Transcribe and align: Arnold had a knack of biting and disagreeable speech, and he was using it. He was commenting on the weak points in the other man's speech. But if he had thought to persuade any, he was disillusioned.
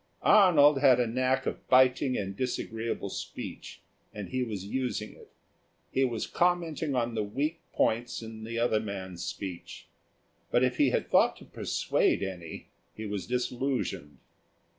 Arnold 0.23 0.79
had 0.79 0.99
a 0.99 1.05
knack 1.05 1.45
of 1.45 1.67
biting 1.67 2.17
and 2.17 2.35
disagreeable 2.35 3.11
speech, 3.11 3.81
and 4.11 4.29
he 4.29 4.41
was 4.41 4.65
using 4.65 5.11
it. 5.13 5.31
He 5.91 6.05
was 6.05 6.25
commenting 6.25 6.95
on 6.95 7.13
the 7.13 7.21
weak 7.21 7.59
points 7.71 8.23
in 8.23 8.43
the 8.43 8.57
other 8.57 8.79
man's 8.79 9.23
speech. 9.23 9.85
But 10.49 10.63
if 10.63 10.77
he 10.77 10.89
had 10.89 11.11
thought 11.11 11.37
to 11.37 11.45
persuade 11.45 12.23
any, 12.23 12.65
he 12.95 13.05
was 13.05 13.27
disillusioned. 13.27 14.17